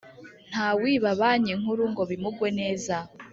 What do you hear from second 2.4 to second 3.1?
neza